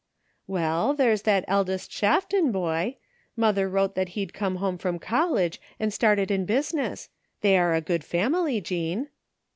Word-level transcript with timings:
"Well, 0.47 0.95
there's 0.95 1.21
that 1.29 1.45
oldest 1.47 1.91
Shafton 1.91 2.51
boy. 2.51 2.97
Mother 3.37 3.69
wrote 3.69 3.95
he 3.95 4.21
had 4.21 4.33
come 4.33 4.55
home 4.55 4.79
from 4.79 4.97
college 4.97 5.61
and 5.79 5.93
started 5.93 6.31
in 6.31 6.45
business. 6.45 7.09
They 7.41 7.55
are 7.55 7.75
a 7.75 7.81
good 7.81 8.03
family, 8.03 8.61
Jean." 8.61 9.09